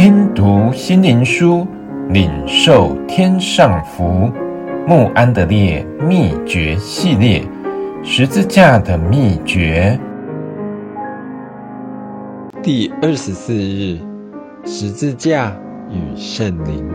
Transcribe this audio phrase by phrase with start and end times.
[0.00, 1.66] 听读心灵书，
[2.10, 4.30] 领受天上福。
[4.86, 7.42] 慕安德烈秘诀系列，
[8.04, 9.98] 十字架的秘诀。
[12.62, 13.98] 第二十四日，
[14.64, 15.56] 十字架
[15.90, 16.88] 与圣灵。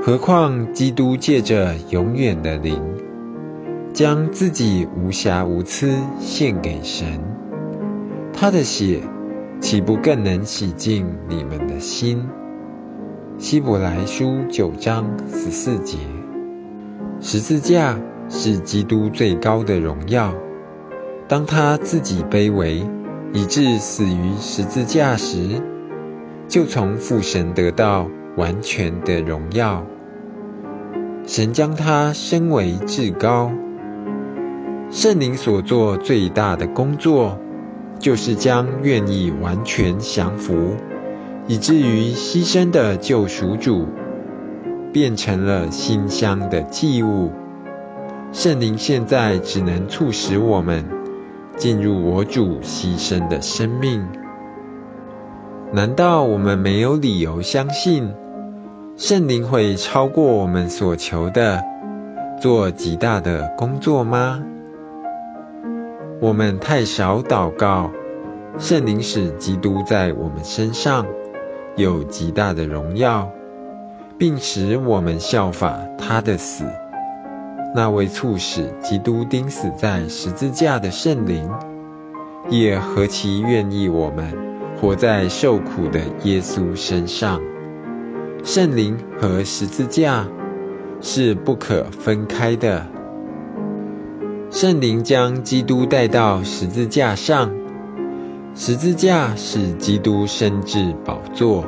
[0.00, 2.80] 何况基督借着永远的灵，
[3.92, 7.06] 将自己无瑕无疵献给神，
[8.32, 9.00] 他的血
[9.58, 12.28] 岂不更能洗净你们的心？
[13.38, 15.96] 希伯来书九章十四节。
[17.20, 20.34] 十字架是基督最高的荣耀。
[21.26, 22.86] 当他自己卑微，
[23.32, 25.62] 以致死于十字架时，
[26.46, 29.84] 就从父神得到完全的荣耀。
[31.26, 33.50] 神将他升为至高。
[34.90, 37.38] 圣灵所做最大的工作，
[37.98, 40.76] 就是将愿意完全降服，
[41.46, 43.86] 以至于牺牲的救赎主，
[44.92, 47.32] 变成了馨香的祭物。
[48.32, 50.84] 圣灵现在只能促使我们
[51.56, 54.06] 进入我主牺牲的生命。
[55.72, 58.12] 难道我们没有理由相信？
[58.96, 61.62] 圣灵会超过我们所求的，
[62.40, 64.42] 做极大的工作吗？
[66.18, 67.90] 我们太少祷告，
[68.58, 71.06] 圣灵使基督在我们身上
[71.76, 73.30] 有极大的荣耀，
[74.16, 76.64] 并使我们效法他的死。
[77.74, 81.50] 那位促使基督钉死在十字架的圣灵，
[82.48, 84.32] 也何其愿意我们
[84.80, 87.42] 活在受苦的耶稣身上。
[88.42, 90.26] 圣灵和十字架
[91.02, 92.86] 是不可分开的。
[94.58, 97.50] 圣灵将基督带到十字架上，
[98.54, 101.66] 十字架是基督升至宝座，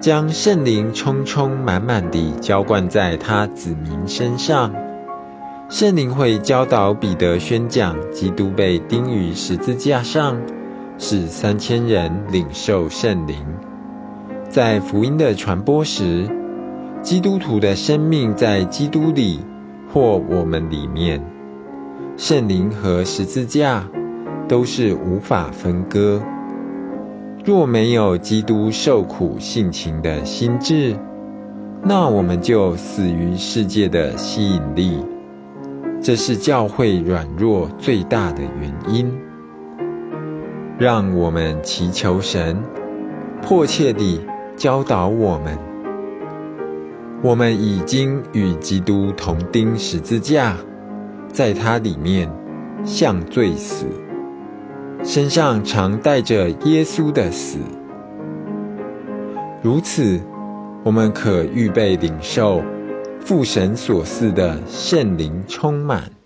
[0.00, 4.74] 将圣灵充充满满地浇灌在他子民身上。
[5.68, 10.42] 圣灵会教导彼得宣讲基督被钉于十字架上，
[10.98, 13.46] 使三千人领受圣灵。
[14.48, 16.28] 在福音的传播时，
[17.02, 19.38] 基督徒的生命在基督里
[19.94, 21.22] 或我们里面，
[22.18, 23.88] 圣灵和十字架
[24.48, 26.20] 都是无法分割。
[27.44, 30.96] 若没有基督受苦性情的心志，
[31.84, 34.98] 那我们就死于世界的吸引力。
[36.02, 39.16] 这是教会软弱最大的原因。
[40.76, 42.64] 让我们祈求神
[43.40, 44.20] 迫切地。
[44.56, 45.56] 教导我们，
[47.22, 50.56] 我们已经与基督同钉十字架，
[51.32, 52.30] 在它里面
[52.84, 53.86] 像罪死，
[55.04, 57.58] 身上常带着耶稣的死。
[59.62, 60.20] 如此，
[60.84, 62.62] 我们可预备领受
[63.20, 66.17] 父神所赐的圣灵充满。